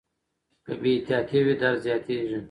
که 0.65 0.73
بې 0.81 0.91
احتیاطي 0.95 1.39
وي 1.45 1.55
درد 1.61 1.77
زیاتېږي. 1.85 2.37